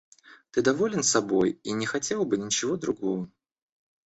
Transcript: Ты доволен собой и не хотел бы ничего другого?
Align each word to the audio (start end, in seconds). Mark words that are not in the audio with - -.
Ты 0.49 0.63
доволен 0.63 1.03
собой 1.03 1.59
и 1.61 1.73
не 1.73 1.85
хотел 1.85 2.25
бы 2.25 2.35
ничего 2.35 2.75
другого? 2.75 3.29